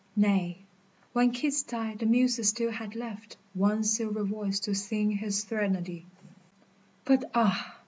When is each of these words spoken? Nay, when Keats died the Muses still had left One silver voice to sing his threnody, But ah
Nay, 0.15 0.57
when 1.13 1.29
Keats 1.29 1.61
died 1.61 1.99
the 1.99 2.07
Muses 2.07 2.49
still 2.49 2.71
had 2.71 2.95
left 2.95 3.37
One 3.53 3.83
silver 3.83 4.23
voice 4.23 4.59
to 4.61 4.73
sing 4.73 5.11
his 5.11 5.43
threnody, 5.43 6.07
But 7.05 7.25
ah 7.35 7.77